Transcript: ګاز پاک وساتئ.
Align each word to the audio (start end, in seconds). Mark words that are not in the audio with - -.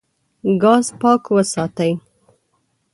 ګاز 0.61 0.85
پاک 1.01 1.23
وساتئ. 1.35 1.93